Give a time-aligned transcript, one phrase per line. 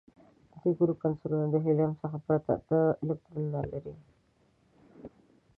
[0.51, 3.95] د دې ګروپ عنصرونه د هیلیم څخه پرته اته الکترونونه لري.